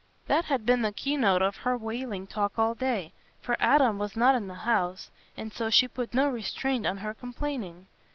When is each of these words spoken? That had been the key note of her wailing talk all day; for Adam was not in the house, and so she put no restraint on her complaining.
That 0.25 0.45
had 0.45 0.65
been 0.65 0.81
the 0.81 0.91
key 0.91 1.15
note 1.15 1.43
of 1.43 1.57
her 1.57 1.77
wailing 1.77 2.25
talk 2.25 2.57
all 2.57 2.73
day; 2.73 3.13
for 3.39 3.55
Adam 3.59 3.99
was 3.99 4.15
not 4.15 4.33
in 4.33 4.47
the 4.47 4.55
house, 4.55 5.11
and 5.37 5.53
so 5.53 5.69
she 5.69 5.87
put 5.87 6.15
no 6.15 6.27
restraint 6.27 6.87
on 6.87 6.97
her 6.97 7.13
complaining. 7.13 7.85